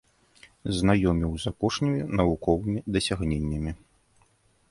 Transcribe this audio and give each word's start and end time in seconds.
Знаёміў 0.77 1.31
з 1.43 1.51
апошнімі 1.51 2.01
навуковымі 2.21 2.79
дасягненнямі. 2.97 3.71